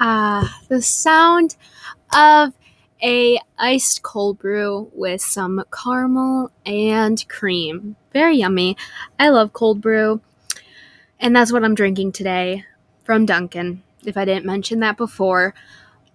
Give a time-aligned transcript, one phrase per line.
[0.00, 1.56] Ah, the sound
[2.14, 2.52] of
[3.02, 7.96] a iced cold brew with some caramel and cream.
[8.12, 8.76] Very yummy.
[9.18, 10.20] I love cold brew.
[11.20, 12.64] And that's what I'm drinking today
[13.04, 15.54] from Dunkin', if I didn't mention that before.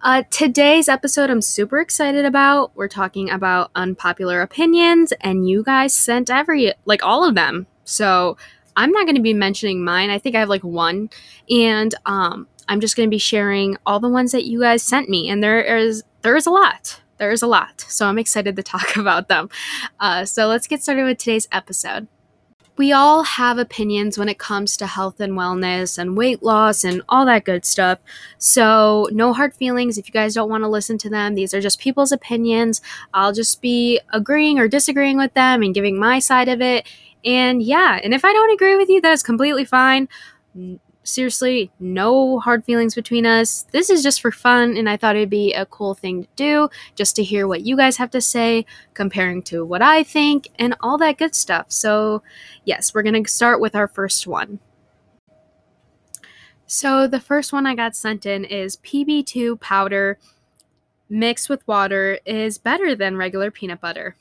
[0.02, 2.72] Uh, today's episode, I'm super excited about.
[2.74, 7.66] We're talking about unpopular opinions, and you guys sent every, like, all of them.
[7.84, 8.36] So
[8.76, 10.10] I'm not going to be mentioning mine.
[10.10, 11.10] I think I have like one.
[11.50, 15.10] And um, I'm just going to be sharing all the ones that you guys sent
[15.10, 15.28] me.
[15.28, 17.00] And there is, there is a lot.
[17.18, 17.84] There is a lot.
[17.88, 19.50] So I'm excited to talk about them.
[19.98, 22.08] Uh, so let's get started with today's episode
[22.80, 27.02] we all have opinions when it comes to health and wellness and weight loss and
[27.10, 27.98] all that good stuff.
[28.38, 31.34] So, no hard feelings if you guys don't want to listen to them.
[31.34, 32.80] These are just people's opinions.
[33.12, 36.88] I'll just be agreeing or disagreeing with them and giving my side of it.
[37.22, 40.08] And yeah, and if I don't agree with you, that's completely fine
[41.10, 43.66] seriously, no hard feelings between us.
[43.72, 46.68] This is just for fun, and I thought it'd be a cool thing to do
[46.94, 50.74] just to hear what you guys have to say, comparing to what I think, and
[50.80, 51.66] all that good stuff.
[51.68, 52.22] So,
[52.64, 54.58] yes, we're going to start with our first one.
[56.66, 60.18] So, the first one I got sent in is PB2 powder
[61.08, 64.16] mixed with water is better than regular peanut butter.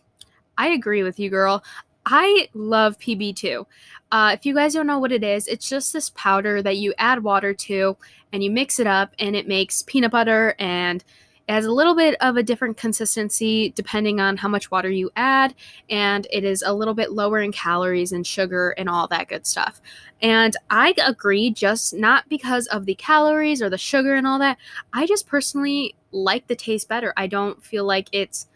[0.57, 1.63] I agree with you, girl.
[2.11, 3.65] I love PB2.
[4.11, 6.93] Uh, if you guys don't know what it is, it's just this powder that you
[6.97, 7.95] add water to
[8.33, 11.03] and you mix it up and it makes peanut butter and
[11.47, 15.11] it has a little bit of a different consistency depending on how much water you
[15.15, 15.53] add,
[15.89, 19.45] and it is a little bit lower in calories and sugar and all that good
[19.45, 19.79] stuff.
[20.21, 24.57] And I agree, just not because of the calories or the sugar and all that.
[24.93, 27.13] I just personally like the taste better.
[27.17, 28.47] I don't feel like it's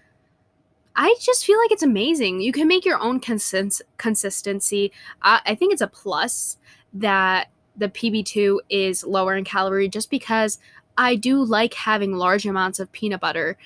[0.95, 2.41] I just feel like it's amazing.
[2.41, 4.91] You can make your own consist- consistency.
[5.21, 6.57] I think it's a plus
[6.93, 10.59] that the PB2 is lower in calorie just because
[10.97, 13.57] I do like having large amounts of peanut butter.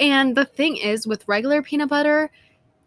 [0.00, 2.30] And the thing is, with regular peanut butter,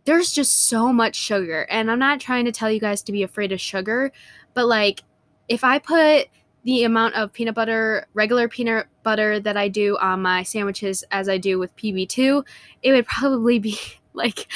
[0.06, 1.66] there's just so much sugar.
[1.70, 4.12] And I'm not trying to tell you guys to be afraid of sugar,
[4.53, 5.03] but like
[5.48, 6.28] if I put
[6.64, 11.30] the amount of peanut butter, regular peanut butter that I do on my sandwiches as
[11.30, 12.46] I do with PB2,
[12.84, 13.78] it would probably be
[14.14, 14.47] like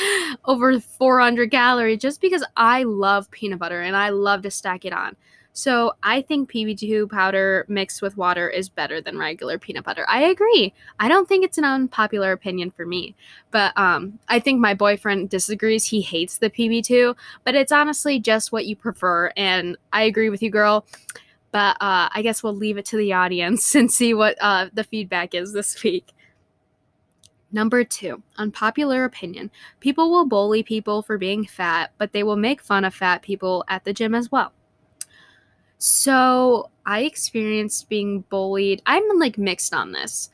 [0.46, 4.94] over 400 calories just because I love peanut butter and I love to stack it
[4.94, 5.16] on.
[5.56, 10.04] So I think PB2 powder mixed with water is better than regular peanut butter.
[10.10, 10.74] I agree.
[11.00, 13.16] I don't think it's an unpopular opinion for me,
[13.52, 15.86] but um, I think my boyfriend disagrees.
[15.86, 20.42] He hates the PB2, but it's honestly just what you prefer, and I agree with
[20.42, 20.88] you, girl.
[21.54, 24.84] But uh, I guess we'll leave it to the audience and see what uh, the
[24.84, 26.12] feedback is this week.
[27.54, 29.52] Number two, unpopular opinion.
[29.80, 33.64] People will bully people for being fat, but they will make fun of fat people
[33.68, 34.52] at the gym as well.
[35.78, 38.82] So I experienced being bullied.
[38.88, 40.32] I'm like mixed on this.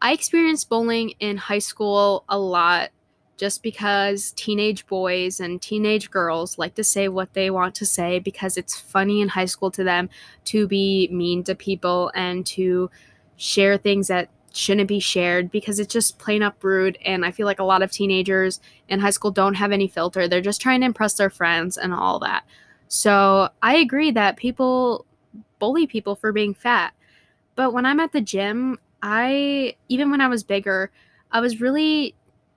[0.00, 2.88] I experienced bullying in high school a lot
[3.36, 8.18] just because teenage boys and teenage girls like to say what they want to say
[8.18, 10.08] because it's funny in high school to them
[10.44, 12.90] to be mean to people and to
[13.36, 16.96] share things that shouldn't be shared because it's just plain up rude.
[17.04, 20.26] And i feel like a lot of teenagers in high school don't have any filter.
[20.26, 22.44] They're just trying to impress their friends and all that.
[22.88, 25.04] So i agree that people
[25.58, 26.94] bully people for being fat.
[27.54, 30.90] But when i'm at the gym i even when i was bigger
[31.30, 32.14] i was really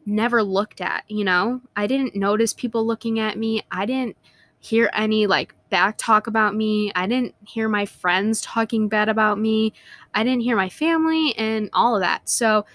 [0.09, 1.61] never looked at, you know?
[1.75, 3.63] I didn't notice people looking at me.
[3.71, 4.17] I didn't
[4.59, 6.91] hear any like back talk about me.
[6.95, 9.73] I didn't hear my friends talking bad about me.
[10.13, 12.27] I didn't hear my family and all of that.
[12.27, 12.65] So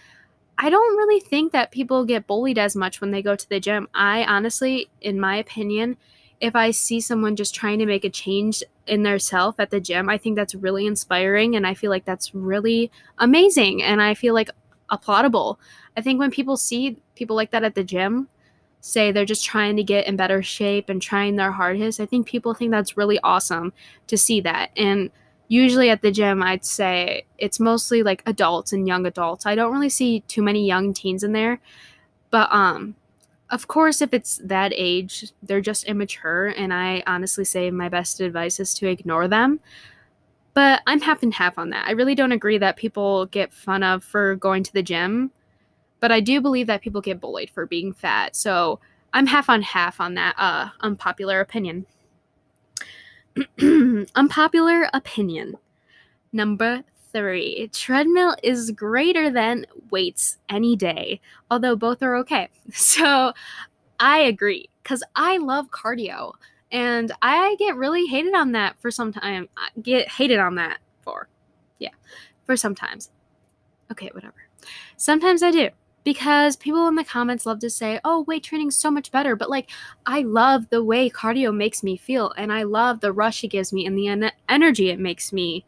[0.57, 3.61] I don't really think that people get bullied as much when they go to the
[3.61, 3.89] gym.
[3.95, 5.97] I honestly, in my opinion,
[6.41, 9.81] if I see someone just trying to make a change in their self at the
[9.81, 14.15] gym, I think that's really inspiring and I feel like that's really amazing and I
[14.15, 14.51] feel like
[14.91, 15.59] applaudable.
[15.97, 18.29] I think when people see people like that at the gym,
[18.81, 22.27] say they're just trying to get in better shape and trying their hardest, I think
[22.27, 23.73] people think that's really awesome
[24.09, 24.71] to see that.
[24.77, 25.11] And
[25.49, 29.47] usually at the gym, I'd say it's mostly like adults and young adults.
[29.47, 31.61] I don't really see too many young teens in there.
[32.31, 32.97] But um
[33.51, 38.21] of course, if it's that age, they're just immature, and I honestly say my best
[38.21, 39.61] advice is to ignore them.
[40.55, 41.87] But I'm half and half on that.
[41.87, 45.31] I really don't agree that people get fun of for going to the gym
[46.05, 48.37] but I do believe that people get bullied for being fat.
[48.37, 48.79] So
[49.15, 51.87] I'm half on half on that uh, unpopular opinion.
[54.15, 55.57] unpopular opinion.
[56.31, 62.51] Number three treadmill is greater than weights any day, although both are okay.
[62.75, 63.33] So
[63.99, 66.35] I agree because I love cardio
[66.75, 69.49] and I get really hated on that for some time.
[69.57, 71.29] I get hated on that for.
[71.79, 71.91] Yeah
[72.45, 73.11] For sometimes.
[73.93, 74.49] Okay, whatever.
[74.97, 75.69] Sometimes I do
[76.03, 79.51] because people in the comments love to say, "Oh, weight training's so much better." But
[79.51, 79.71] like
[80.05, 83.73] I love the way cardio makes me feel and I love the rush it gives
[83.73, 85.65] me and the en- energy it makes me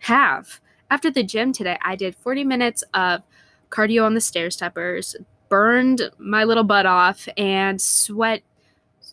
[0.00, 0.60] have.
[0.88, 3.22] After the gym today, I did 40 minutes of
[3.70, 5.16] cardio on the stair steppers,
[5.48, 8.42] burned my little butt off and sweat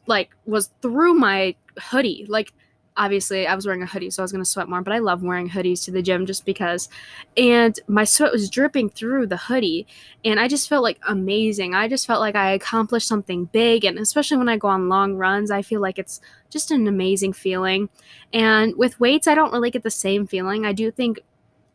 [0.08, 2.26] like was through my hoodie.
[2.28, 2.54] Like
[2.98, 5.24] obviously I was wearing a hoodie, so I was gonna sweat more, but I love
[5.24, 6.90] wearing hoodies to the gym just because.
[7.38, 9.88] And my sweat was dripping through the hoodie,
[10.26, 11.74] and I just felt like amazing.
[11.74, 15.16] I just felt like I accomplished something big, and especially when I go on long
[15.16, 17.90] runs, I feel like it's just an amazing feeling.
[18.34, 20.66] And with weights, I don't really get the same feeling.
[20.66, 21.22] I do think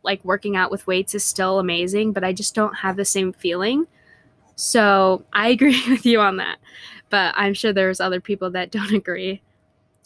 [0.03, 3.33] like working out with weights is still amazing, but I just don't have the same
[3.33, 3.87] feeling.
[4.55, 6.57] So I agree with you on that.
[7.09, 9.41] But I'm sure there's other people that don't agree.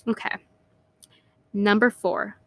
[0.07, 0.35] Okay.
[1.53, 2.37] Number four,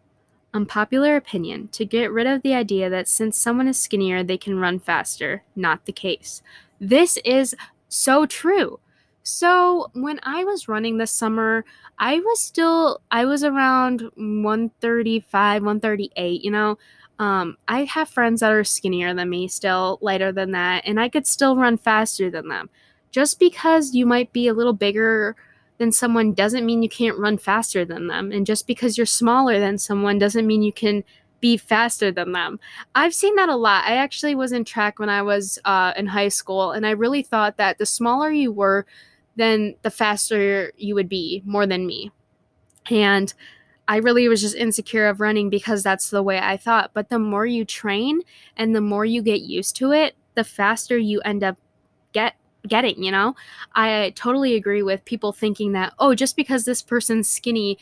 [0.54, 4.58] unpopular opinion to get rid of the idea that since someone is skinnier, they can
[4.58, 5.42] run faster.
[5.54, 6.42] Not the case.
[6.80, 7.54] This is
[7.88, 8.80] so true.
[9.22, 11.64] So when I was running this summer,
[11.98, 16.78] I was still I was around 135, 138, you know.
[17.18, 21.08] Um, I have friends that are skinnier than me, still lighter than that, and I
[21.08, 22.68] could still run faster than them.
[23.14, 25.36] Just because you might be a little bigger
[25.78, 28.32] than someone doesn't mean you can't run faster than them.
[28.32, 31.04] And just because you're smaller than someone doesn't mean you can
[31.38, 32.58] be faster than them.
[32.96, 33.84] I've seen that a lot.
[33.84, 37.22] I actually was in track when I was uh, in high school, and I really
[37.22, 38.84] thought that the smaller you were,
[39.36, 42.10] then the faster you would be, more than me.
[42.90, 43.32] And
[43.86, 46.90] I really was just insecure of running because that's the way I thought.
[46.94, 48.22] But the more you train
[48.56, 51.56] and the more you get used to it, the faster you end up
[52.12, 52.34] get
[52.66, 53.34] getting, you know?
[53.74, 57.78] I totally agree with people thinking that, oh, just because this person's skinny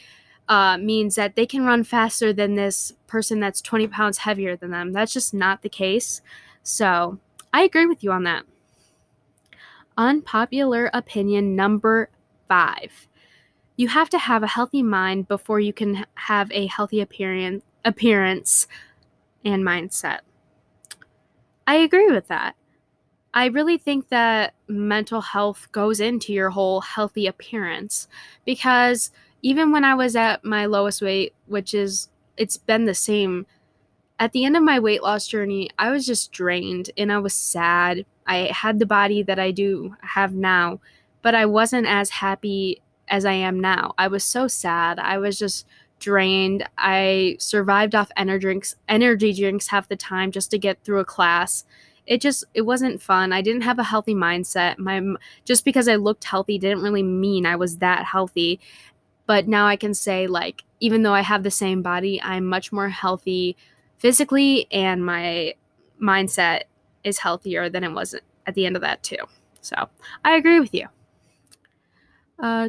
[0.49, 4.70] uh, means that they can run faster than this person that's 20 pounds heavier than
[4.70, 4.93] them.
[4.93, 6.20] That's just not the case.
[6.62, 7.19] So
[7.52, 8.44] I agree with you on that.
[9.96, 12.11] Unpopular opinion number
[12.49, 13.08] five.
[13.76, 18.69] You have to have a healthy mind before you can have a healthy appearance appearance
[19.44, 20.20] and mindset.
[21.67, 22.55] I agree with that.
[23.34, 28.08] I really think that mental health goes into your whole healthy appearance
[28.44, 33.46] because even when I was at my lowest weight, which is it's been the same
[34.19, 37.34] at the end of my weight loss journey, I was just drained and I was
[37.34, 38.05] sad.
[38.26, 40.81] I had the body that I do have now,
[41.23, 43.94] but I wasn't as happy as I am now.
[43.99, 44.99] I was so sad.
[44.99, 45.67] I was just
[45.99, 46.69] drained.
[46.79, 51.05] I survived off energy drinks, energy drinks half the time just to get through a
[51.05, 51.64] class
[52.06, 53.32] it just it wasn't fun.
[53.32, 54.78] I didn't have a healthy mindset.
[54.78, 55.02] My
[55.44, 58.60] just because I looked healthy didn't really mean I was that healthy.
[59.26, 62.72] But now I can say like even though I have the same body, I'm much
[62.72, 63.56] more healthy
[63.99, 65.54] physically and my
[66.00, 66.62] mindset
[67.04, 68.14] is healthier than it was
[68.46, 69.25] at the end of that too.
[69.60, 69.88] So,
[70.25, 70.88] I agree with you.
[72.38, 72.69] Uh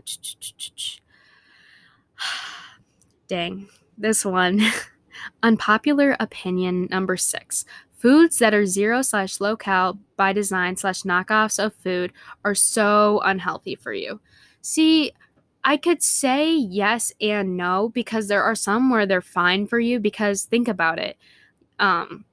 [3.27, 3.67] dang.
[3.97, 4.61] This one.
[5.43, 7.65] Unpopular opinion number 6.
[8.03, 12.11] Foods that are zero slash low cal by design slash knockoffs of food
[12.43, 14.19] are so unhealthy for you.
[14.61, 15.13] See,
[15.63, 20.01] I could say yes and no because there are some where they're fine for you
[20.01, 21.15] because think about it.
[21.79, 22.25] Um,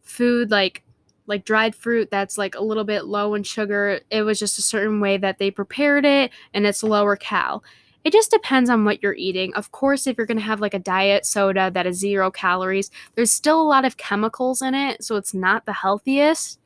[0.00, 0.82] food like
[1.26, 4.62] like dried fruit that's like a little bit low in sugar, it was just a
[4.62, 7.62] certain way that they prepared it and it's lower cal
[8.04, 9.52] it just depends on what you're eating.
[9.54, 12.90] Of course, if you're going to have like a diet soda that is zero calories,
[13.14, 16.60] there's still a lot of chemicals in it, so it's not the healthiest.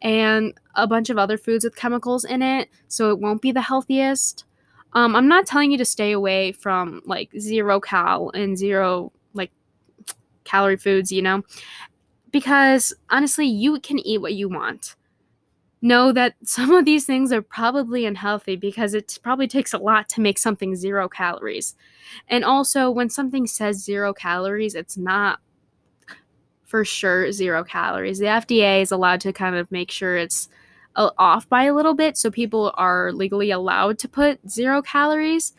[0.00, 3.60] And a bunch of other foods with chemicals in it, so it won't be the
[3.60, 4.44] healthiest.
[4.94, 9.52] Um, I'm not telling you to stay away from like zero cal and zero like
[10.44, 11.42] calorie foods, you know,
[12.32, 14.96] because honestly, you can eat what you want
[15.82, 20.08] know that some of these things are probably unhealthy because it probably takes a lot
[20.10, 21.74] to make something zero calories.
[22.28, 25.40] And also, when something says zero calories, it's not
[26.64, 28.18] for sure zero calories.
[28.18, 30.48] The FDA is allowed to kind of make sure it's
[30.96, 35.52] uh, off by a little bit, so people are legally allowed to put zero calories.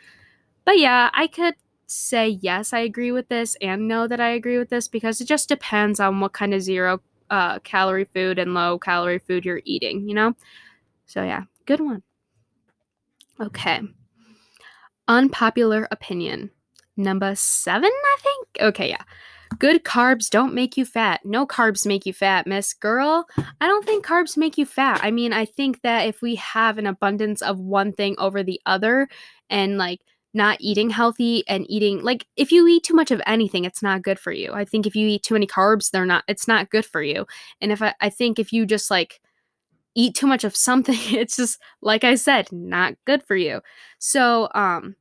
[0.65, 4.57] But yeah, I could say yes, I agree with this, and no, that I agree
[4.57, 8.53] with this because it just depends on what kind of zero uh, calorie food and
[8.53, 10.33] low calorie food you're eating, you know?
[11.05, 12.03] So, yeah, good one.
[13.39, 13.81] Okay.
[15.07, 16.51] Unpopular opinion.
[16.95, 18.47] Number seven, I think?
[18.61, 19.03] Okay, yeah.
[19.59, 21.21] Good carbs don't make you fat.
[21.23, 23.27] No carbs make you fat, miss girl.
[23.61, 24.99] I don't think carbs make you fat.
[25.03, 28.59] I mean, I think that if we have an abundance of one thing over the
[28.65, 29.07] other
[29.49, 30.01] and like
[30.33, 34.01] not eating healthy and eating like if you eat too much of anything it's not
[34.01, 34.51] good for you.
[34.53, 37.25] I think if you eat too many carbs they're not it's not good for you.
[37.61, 39.21] And if i, I think if you just like
[39.95, 43.61] eat too much of something it's just like i said not good for you.
[43.99, 44.95] So um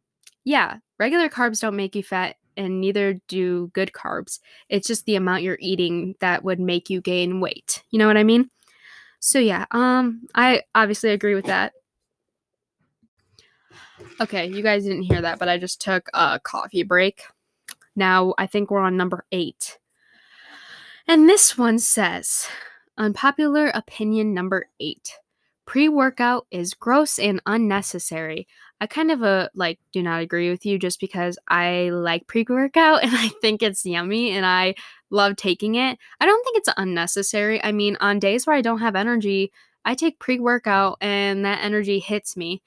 [0.44, 4.38] yeah regular carbs don't make you fat and neither do good carbs.
[4.68, 7.82] It's just the amount you're eating that would make you gain weight.
[7.90, 8.50] You know what i mean?
[9.20, 11.72] So yeah um i obviously agree with that
[14.20, 17.22] Okay, you guys didn't hear that, but I just took a coffee break.
[17.96, 19.78] Now I think we're on number eight.
[21.08, 22.46] And this one says
[22.96, 25.18] unpopular opinion number eight
[25.66, 28.46] pre workout is gross and unnecessary.
[28.80, 32.44] I kind of uh, like do not agree with you just because I like pre
[32.48, 34.74] workout and I think it's yummy and I
[35.10, 35.98] love taking it.
[36.20, 37.62] I don't think it's unnecessary.
[37.62, 39.52] I mean, on days where I don't have energy,
[39.84, 42.62] I take pre workout and that energy hits me.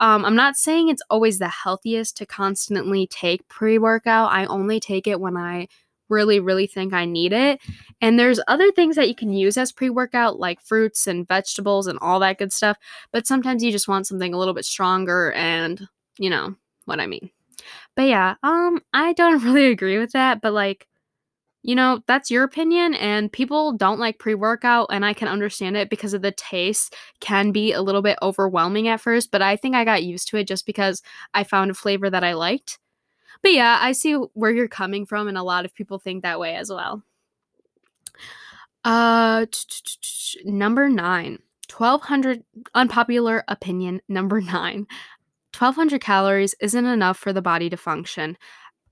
[0.00, 4.30] Um, I'm not saying it's always the healthiest to constantly take pre workout.
[4.32, 5.68] I only take it when I
[6.08, 7.60] really, really think I need it.
[8.00, 11.86] And there's other things that you can use as pre workout, like fruits and vegetables
[11.86, 12.76] and all that good stuff.
[13.12, 15.88] But sometimes you just want something a little bit stronger and,
[16.18, 17.30] you know, what I mean.
[17.96, 20.40] But yeah, um, I don't really agree with that.
[20.40, 20.86] But like,
[21.62, 25.76] you know, that's your opinion, and people don't like pre workout, and I can understand
[25.76, 29.56] it because of the taste can be a little bit overwhelming at first, but I
[29.56, 31.02] think I got used to it just because
[31.34, 32.78] I found a flavor that I liked.
[33.42, 36.40] But yeah, I see where you're coming from, and a lot of people think that
[36.40, 37.02] way as well.
[38.84, 39.46] Uh,
[40.44, 41.38] number nine,
[41.76, 44.86] 1200 unpopular opinion number nine
[45.56, 48.36] 1200 calories isn't enough for the body to function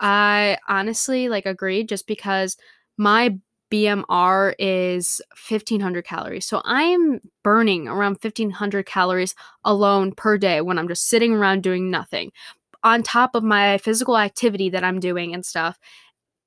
[0.00, 2.56] I honestly like agree just because
[2.96, 3.38] my
[3.70, 6.46] BMR is 1500 calories.
[6.46, 9.34] So I'm burning around 1500 calories
[9.64, 12.30] alone per day when I'm just sitting around doing nothing
[12.84, 15.78] on top of my physical activity that I'm doing and stuff.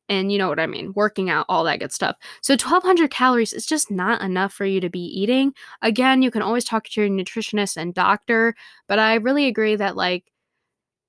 [0.08, 2.16] And you know what I mean, working out, all that good stuff.
[2.42, 5.54] So 1200 calories is just not enough for you to be eating.
[5.82, 8.56] Again, you can always talk to your nutritionist and doctor,
[8.88, 10.24] but I really agree that like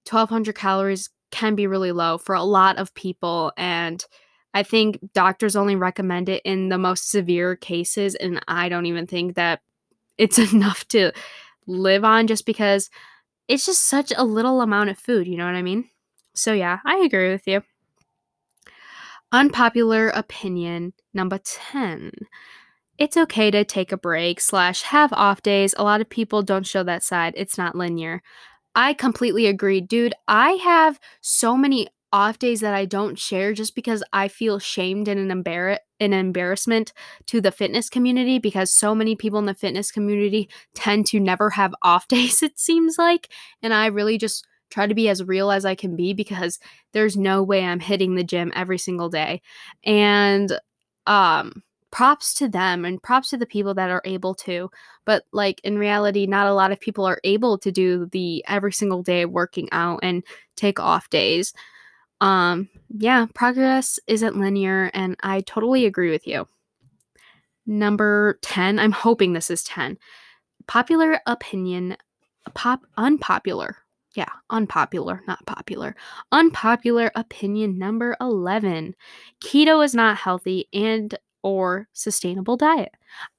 [0.08, 3.52] 1200 calories can be really low for a lot of people.
[3.56, 4.04] And
[4.52, 8.14] I think doctors only recommend it in the most severe cases.
[8.14, 9.60] And I don't even think that
[10.18, 11.12] it's enough to
[11.66, 12.90] live on just because
[13.48, 15.26] it's just such a little amount of food.
[15.26, 15.88] You know what I mean?
[16.34, 17.62] So, yeah, I agree with you.
[19.32, 22.10] Unpopular opinion number 10
[23.00, 26.66] it's okay to take a break slash have off days a lot of people don't
[26.66, 28.22] show that side it's not linear
[28.74, 30.14] I completely agree, dude.
[30.28, 35.06] I have so many off days that I don't share just because I feel shamed
[35.06, 36.92] and an embar- an embarrassment
[37.26, 41.50] to the fitness community because so many people in the fitness community tend to never
[41.50, 43.28] have off days it seems like
[43.62, 46.58] and I really just try to be as real as I can be because
[46.92, 49.40] there's no way I'm hitting the gym every single day.
[49.84, 50.52] And
[51.06, 54.70] um props to them and props to the people that are able to.
[55.04, 58.72] But like in reality, not a lot of people are able to do the every
[58.72, 60.22] single day working out and
[60.56, 61.52] take off days.
[62.20, 66.46] Um, yeah, progress isn't linear, and I totally agree with you.
[67.66, 69.98] Number 10, I'm hoping this is 10.
[70.66, 71.96] Popular opinion,
[72.54, 73.76] pop unpopular.
[74.14, 75.94] Yeah, unpopular, not popular.
[76.32, 78.96] Unpopular opinion number 11.
[79.40, 82.90] Keto is not healthy and or sustainable diet.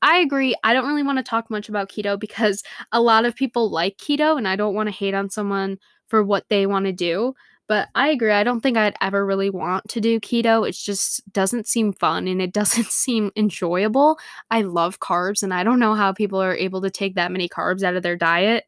[0.02, 0.56] I agree.
[0.64, 3.98] I don't really want to talk much about keto because a lot of people like
[3.98, 5.78] keto and I don't want to hate on someone
[6.08, 7.34] for what they want to do.
[7.68, 8.32] But I agree.
[8.32, 10.68] I don't think I'd ever really want to do keto.
[10.68, 14.18] It just doesn't seem fun and it doesn't seem enjoyable.
[14.50, 17.48] I love carbs and I don't know how people are able to take that many
[17.48, 18.66] carbs out of their diet.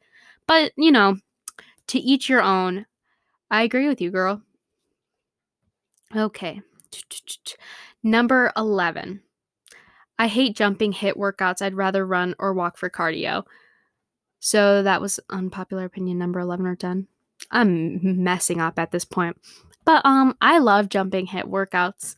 [0.47, 1.17] But, you know,
[1.87, 2.85] to each your own.
[3.51, 4.41] I agree with you, girl.
[6.15, 6.61] Okay.
[8.03, 9.22] Number 11.
[10.19, 11.62] I hate jumping HIIT workouts.
[11.62, 13.43] I'd rather run or walk for cardio.
[14.39, 17.07] So that was unpopular opinion number 11 or 10.
[17.51, 19.38] I'm messing up at this point.
[19.86, 22.15] But um I love jumping HIIT workouts.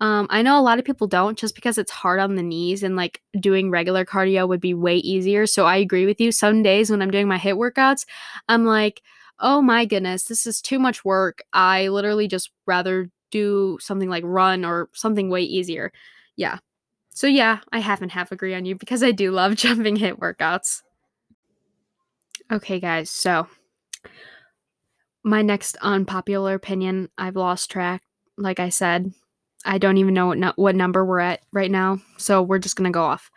[0.00, 2.82] Um I know a lot of people don't just because it's hard on the knees
[2.82, 5.46] and like doing regular cardio would be way easier.
[5.46, 6.30] So I agree with you.
[6.32, 8.04] Some days when I'm doing my HIIT workouts,
[8.48, 9.02] I'm like,
[9.40, 11.42] "Oh my goodness, this is too much work.
[11.52, 15.90] I literally just rather do something like run or something way easier.
[16.36, 16.58] Yeah.
[17.10, 20.20] So yeah, I half and half agree on you because I do love jumping HIIT
[20.20, 20.82] workouts.
[22.52, 23.48] Okay, guys, so
[25.24, 28.02] my next unpopular opinion, I've lost track.
[28.36, 29.12] Like I said,
[29.64, 32.76] I don't even know what no- what number we're at right now, so we're just
[32.76, 33.30] gonna go off.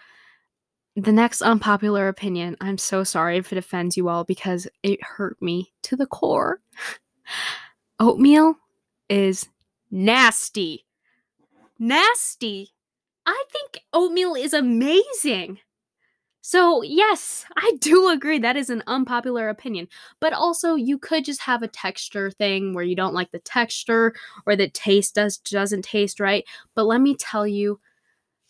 [0.96, 5.38] The next unpopular opinion, I'm so sorry if it offends you all because it hurt
[5.42, 6.62] me to the core.
[8.00, 8.56] Oatmeal
[9.10, 9.48] is
[9.96, 10.86] nasty.
[11.80, 12.74] Nasty.
[13.26, 15.60] I think oatmeal is amazing.
[16.42, 19.88] So, yes, I do agree that is an unpopular opinion.
[20.20, 24.14] But also, you could just have a texture thing where you don't like the texture
[24.46, 26.46] or the taste does doesn't taste right.
[26.76, 27.80] But let me tell you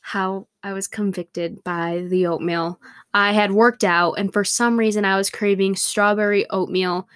[0.02, 2.80] how I was convicted by the oatmeal.
[3.14, 7.08] I had worked out and for some reason I was craving strawberry oatmeal.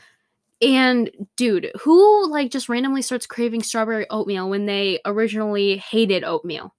[0.62, 6.76] And dude, who like just randomly starts craving strawberry oatmeal when they originally hated oatmeal?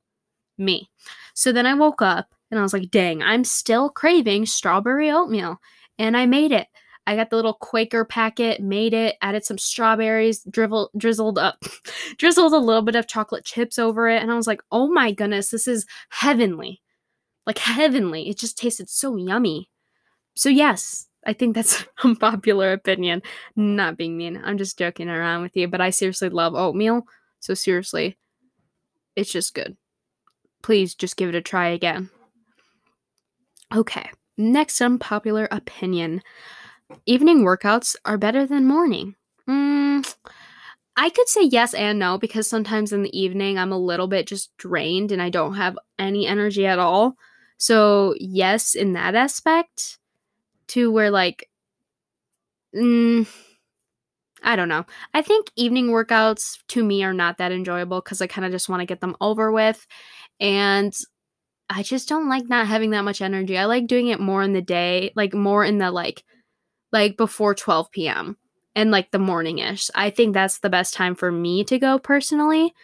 [0.59, 0.91] Me.
[1.35, 5.61] So then I woke up and I was like, dang, I'm still craving strawberry oatmeal.
[5.99, 6.67] And I made it.
[7.07, 11.63] I got the little Quaker packet, made it, added some strawberries, drizzled, drizzled up,
[12.19, 14.23] drizzled a little bit of chocolate chips over it.
[14.23, 16.83] And I was like, oh my goodness, this is heavenly.
[17.47, 18.29] Like heavenly.
[18.29, 19.71] It just tasted so yummy.
[20.37, 23.23] So, yes, I think that's unpopular opinion.
[23.57, 24.41] Not being mean.
[24.43, 27.07] I'm just joking around with you, but I seriously love oatmeal.
[27.41, 28.19] So, seriously,
[29.17, 29.77] it's just good.
[30.63, 32.11] Please just give it a try again.
[33.75, 36.23] Okay, next unpopular opinion
[37.07, 39.15] evening workouts are better than morning.
[39.49, 40.15] Mm,
[40.97, 44.27] I could say yes and no because sometimes in the evening I'm a little bit
[44.27, 47.17] just drained and I don't have any energy at all.
[47.59, 49.99] So, yes, in that aspect,
[50.71, 51.49] to where like,
[52.75, 53.27] mm,
[54.43, 54.87] I don't know.
[55.13, 58.69] I think evening workouts to me are not that enjoyable because I kind of just
[58.69, 59.87] want to get them over with.
[60.39, 60.95] And
[61.69, 63.59] I just don't like not having that much energy.
[63.59, 66.25] I like doing it more in the day, like more in the like
[66.93, 68.37] like before 12 p.m.
[68.75, 69.91] and like the morningish.
[69.95, 72.75] I think that's the best time for me to go personally.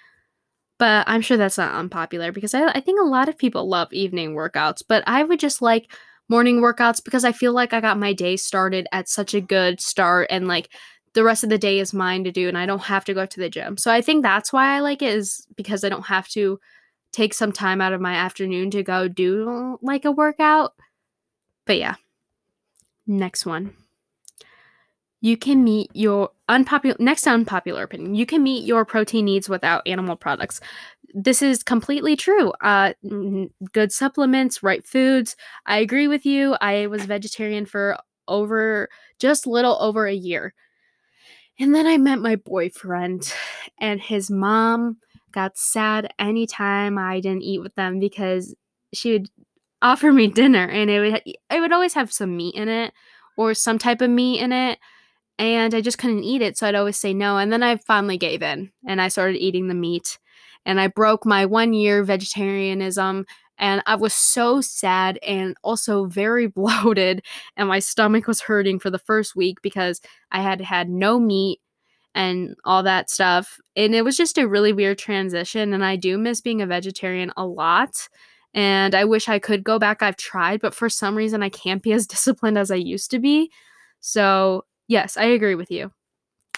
[0.78, 3.92] But I'm sure that's not unpopular because I, I think a lot of people love
[3.92, 4.82] evening workouts.
[4.86, 5.90] But I would just like
[6.28, 9.80] morning workouts because I feel like I got my day started at such a good
[9.80, 10.68] start and like
[11.14, 13.24] the rest of the day is mine to do and I don't have to go
[13.24, 13.78] to the gym.
[13.78, 16.60] So I think that's why I like it is because I don't have to
[17.12, 20.74] take some time out of my afternoon to go do like a workout.
[21.64, 21.94] But yeah.
[23.06, 23.74] Next one.
[25.22, 28.14] You can meet your unpopular next unpopular opinion.
[28.14, 30.60] You can meet your protein needs without animal products.
[31.18, 32.52] This is completely true.
[32.60, 32.92] Uh,
[33.72, 35.34] good supplements, right foods.
[35.64, 36.56] I agree with you.
[36.60, 37.96] I was vegetarian for
[38.28, 40.52] over just little over a year.
[41.58, 43.32] And then I met my boyfriend,
[43.80, 44.98] and his mom
[45.32, 48.54] got sad anytime I didn't eat with them because
[48.92, 49.28] she would
[49.82, 52.92] offer me dinner and it would it would always have some meat in it
[53.38, 54.78] or some type of meat in it
[55.38, 58.18] and I just couldn't eat it so I'd always say no and then I finally
[58.18, 60.18] gave in and I started eating the meat
[60.66, 63.26] and I broke my 1 year vegetarianism
[63.58, 67.24] and I was so sad and also very bloated
[67.56, 70.02] and my stomach was hurting for the first week because
[70.32, 71.60] I had had no meat
[72.14, 73.58] and all that stuff.
[73.76, 75.72] And it was just a really weird transition.
[75.72, 78.08] And I do miss being a vegetarian a lot.
[78.54, 80.02] And I wish I could go back.
[80.02, 83.18] I've tried, but for some reason, I can't be as disciplined as I used to
[83.18, 83.50] be.
[84.00, 85.90] So, yes, I agree with you.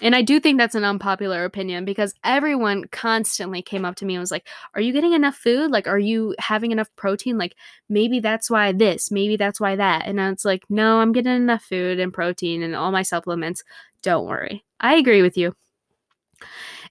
[0.00, 4.14] And I do think that's an unpopular opinion because everyone constantly came up to me
[4.14, 5.70] and was like, Are you getting enough food?
[5.70, 7.38] Like, are you having enough protein?
[7.38, 7.56] Like,
[7.88, 10.06] maybe that's why this, maybe that's why that.
[10.06, 13.64] And now it's like, No, I'm getting enough food and protein and all my supplements.
[14.02, 14.64] Don't worry.
[14.80, 15.54] I agree with you.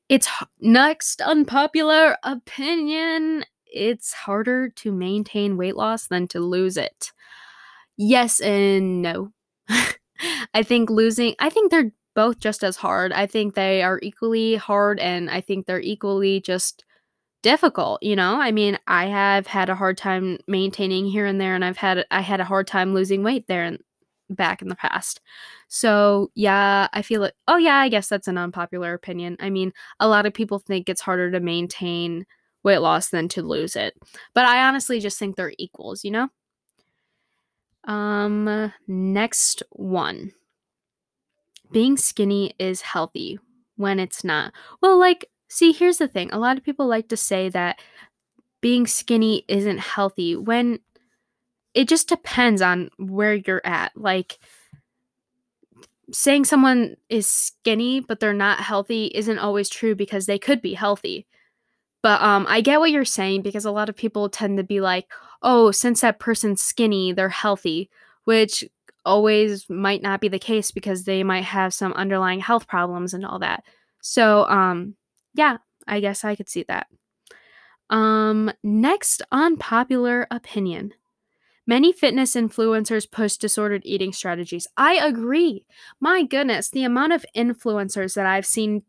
[0.09, 0.27] It's
[0.59, 3.45] next unpopular opinion.
[3.65, 7.11] It's harder to maintain weight loss than to lose it.
[7.97, 9.31] Yes and no.
[10.53, 13.13] I think losing, I think they're both just as hard.
[13.13, 16.85] I think they are equally hard and I think they're equally just
[17.43, 18.41] difficult, you know?
[18.41, 22.05] I mean, I have had a hard time maintaining here and there and I've had
[22.11, 23.79] I had a hard time losing weight there and
[24.29, 25.21] back in the past.
[25.69, 27.35] So, yeah, I feel it.
[27.47, 29.37] Oh yeah, I guess that's an unpopular opinion.
[29.39, 32.25] I mean, a lot of people think it's harder to maintain
[32.63, 33.93] weight loss than to lose it.
[34.33, 36.29] But I honestly just think they're equals, you know?
[37.85, 40.33] Um next one
[41.71, 43.39] being skinny is healthy
[43.75, 44.53] when it's not.
[44.81, 47.79] Well, like, see, here's the thing a lot of people like to say that
[48.61, 50.79] being skinny isn't healthy when
[51.73, 53.91] it just depends on where you're at.
[53.95, 54.39] Like,
[56.11, 60.73] saying someone is skinny but they're not healthy isn't always true because they could be
[60.73, 61.25] healthy.
[62.01, 64.79] But um I get what you're saying because a lot of people tend to be
[64.81, 65.07] like,
[65.41, 67.89] "Oh, since that person's skinny, they're healthy,"
[68.25, 68.63] which
[69.07, 73.25] always might not be the case because they might have some underlying health problems and
[73.25, 73.63] all that.
[74.01, 74.95] So, um,
[75.33, 76.87] yeah, I guess I could see that.
[77.89, 80.93] Um, next unpopular opinion.
[81.65, 84.67] Many fitness influencers push disordered eating strategies.
[84.77, 85.65] I agree.
[85.99, 88.83] My goodness, the amount of influencers that I've seen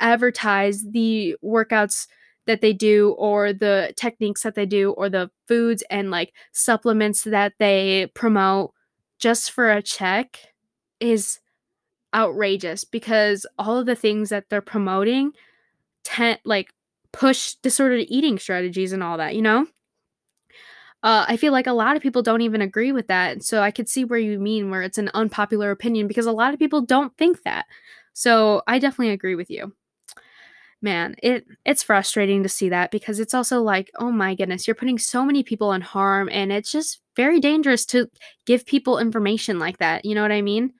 [0.00, 2.06] advertise the workouts
[2.46, 7.24] that they do or the techniques that they do or the foods and like supplements
[7.24, 8.72] that they promote
[9.22, 10.40] just for a check
[11.00, 11.38] is
[12.14, 15.32] outrageous because all of the things that they're promoting
[16.04, 16.72] tend like
[17.12, 19.66] push disordered eating strategies and all that, you know?
[21.02, 23.42] Uh, I feel like a lot of people don't even agree with that.
[23.42, 26.54] So I could see where you mean where it's an unpopular opinion because a lot
[26.54, 27.66] of people don't think that.
[28.12, 29.72] So I definitely agree with you.
[30.84, 34.74] Man, it it's frustrating to see that because it's also like, oh my goodness, you're
[34.74, 38.08] putting so many people in harm and it's just very dangerous to
[38.46, 40.04] give people information like that.
[40.04, 40.72] You know what I mean?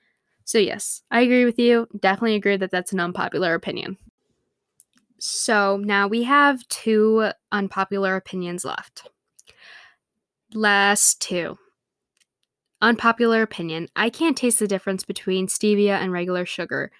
[0.43, 1.87] So yes, I agree with you.
[1.99, 3.97] Definitely agree that that's an unpopular opinion.
[5.19, 9.07] So now we have two unpopular opinions left.
[10.53, 11.57] Last two.
[12.81, 13.87] Unpopular opinion.
[13.95, 16.91] I can't taste the difference between stevia and regular sugar.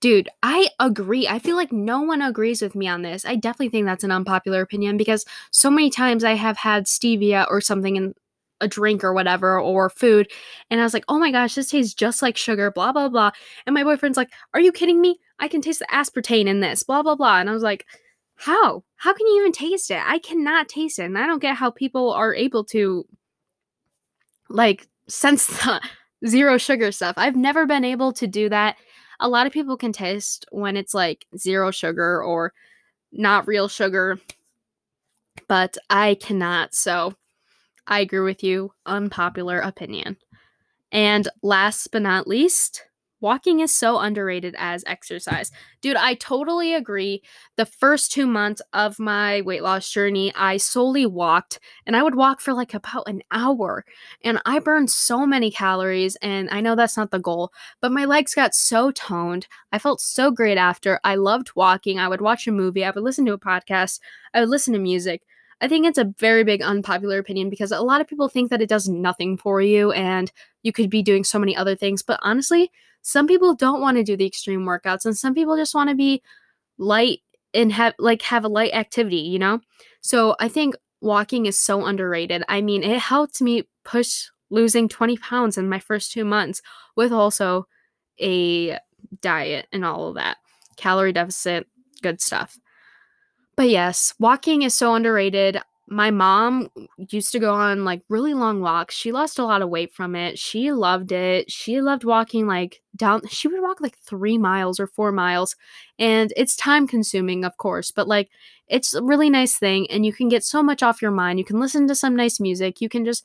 [0.00, 1.26] Dude, I agree.
[1.26, 3.24] I feel like no one agrees with me on this.
[3.24, 7.46] I definitely think that's an unpopular opinion because so many times I have had stevia
[7.50, 8.14] or something in
[8.60, 10.30] a drink or whatever or food
[10.70, 13.30] and I was like, "Oh my gosh, this tastes just like sugar, blah blah blah."
[13.66, 15.18] And my boyfriend's like, "Are you kidding me?
[15.40, 17.86] I can taste the aspartame in this, blah blah blah." And I was like,
[18.36, 18.84] "How?
[18.96, 20.02] How can you even taste it?
[20.04, 23.04] I cannot taste it." And I don't get how people are able to
[24.48, 25.80] like sense the
[26.26, 27.14] zero sugar stuff.
[27.16, 28.76] I've never been able to do that
[29.20, 32.52] a lot of people can taste when it's like zero sugar or
[33.12, 34.18] not real sugar,
[35.48, 36.74] but I cannot.
[36.74, 37.14] So
[37.86, 38.72] I agree with you.
[38.86, 40.16] Unpopular opinion.
[40.92, 42.84] And last but not least,
[43.20, 45.50] Walking is so underrated as exercise.
[45.80, 47.22] Dude, I totally agree.
[47.56, 52.14] The first two months of my weight loss journey, I solely walked and I would
[52.14, 53.84] walk for like about an hour.
[54.22, 56.16] And I burned so many calories.
[56.16, 57.50] And I know that's not the goal,
[57.80, 59.48] but my legs got so toned.
[59.72, 61.00] I felt so great after.
[61.02, 61.98] I loved walking.
[61.98, 64.00] I would watch a movie, I would listen to a podcast,
[64.32, 65.22] I would listen to music.
[65.60, 68.62] I think it's a very big unpopular opinion because a lot of people think that
[68.62, 70.30] it does nothing for you and
[70.62, 72.02] you could be doing so many other things.
[72.02, 72.70] But honestly,
[73.02, 75.96] some people don't want to do the extreme workouts and some people just want to
[75.96, 76.22] be
[76.78, 77.20] light
[77.54, 79.60] and have like have a light activity, you know?
[80.00, 82.42] So I think walking is so underrated.
[82.48, 86.62] I mean, it helped me push losing 20 pounds in my first two months
[86.96, 87.66] with also
[88.20, 88.78] a
[89.20, 90.38] diet and all of that.
[90.76, 91.66] Calorie deficit,
[92.02, 92.58] good stuff.
[93.56, 95.60] But yes, walking is so underrated.
[95.90, 96.68] My mom
[97.10, 98.94] used to go on like really long walks.
[98.94, 100.38] She lost a lot of weight from it.
[100.38, 101.50] She loved it.
[101.50, 105.56] She loved walking like down, she would walk like three miles or four miles.
[105.98, 108.28] And it's time consuming, of course, but like
[108.68, 109.90] it's a really nice thing.
[109.90, 111.38] And you can get so much off your mind.
[111.38, 112.80] You can listen to some nice music.
[112.80, 113.24] You can just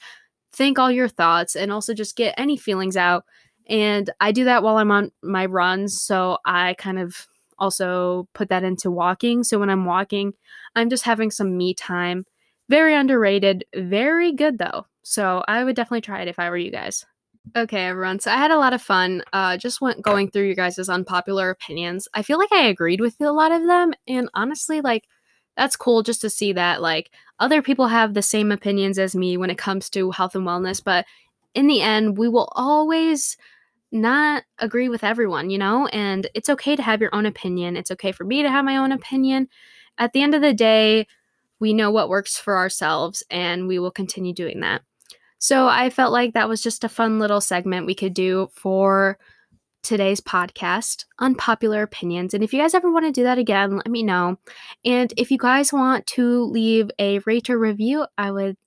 [0.53, 3.25] think all your thoughts and also just get any feelings out.
[3.67, 6.01] And I do that while I'm on my runs.
[6.01, 9.43] So I kind of also put that into walking.
[9.43, 10.33] So when I'm walking,
[10.75, 12.25] I'm just having some me time.
[12.69, 14.85] Very underrated, very good though.
[15.03, 17.05] So I would definitely try it if I were you guys.
[17.57, 18.19] Okay, everyone.
[18.19, 19.21] So I had a lot of fun.
[19.33, 22.07] Uh, just went going through you guys' unpopular opinions.
[22.13, 25.03] I feel like I agreed with a lot of them, and honestly, like
[25.57, 29.37] that's cool just to see that like other people have the same opinions as me
[29.37, 30.81] when it comes to health and wellness.
[30.83, 31.05] But
[31.53, 33.37] in the end, we will always
[33.91, 35.87] not agree with everyone, you know?
[35.87, 37.77] And it's okay to have your own opinion.
[37.77, 39.49] It's okay for me to have my own opinion.
[39.99, 41.07] At the end of the day,
[41.63, 44.81] we know what works for ourselves and we will continue doing that.
[45.39, 49.17] So I felt like that was just a fun little segment we could do for
[49.81, 52.33] today's podcast, Unpopular Opinions.
[52.33, 54.37] And if you guys ever want to do that again, let me know.
[54.83, 58.57] And if you guys want to leave a rate or review, I would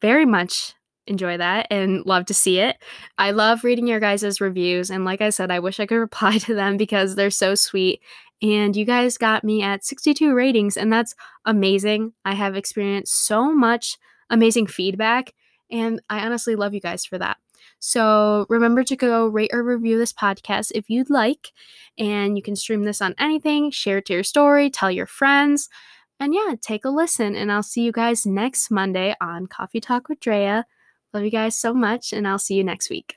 [0.00, 0.74] very much
[1.06, 2.78] enjoy that and love to see it.
[3.16, 4.90] I love reading your guys' reviews.
[4.90, 8.00] And like I said, I wish I could reply to them because they're so sweet.
[8.42, 12.14] And you guys got me at 62 ratings, and that's amazing.
[12.24, 13.98] I have experienced so much
[14.30, 15.34] amazing feedback,
[15.70, 17.36] and I honestly love you guys for that.
[17.80, 21.52] So remember to go rate or review this podcast if you'd like.
[21.98, 25.68] And you can stream this on anything, share it to your story, tell your friends.
[26.18, 27.34] And yeah, take a listen.
[27.34, 30.66] And I'll see you guys next Monday on Coffee Talk with Drea.
[31.14, 33.16] Love you guys so much, and I'll see you next week.